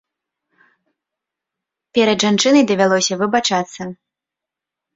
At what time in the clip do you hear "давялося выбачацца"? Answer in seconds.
2.73-3.81